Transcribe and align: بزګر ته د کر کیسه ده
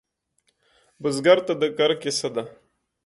بزګر 1.01 1.37
ته 1.47 1.53
د 1.61 1.63
کر 1.77 1.91
کیسه 2.01 2.29
ده 2.35 2.43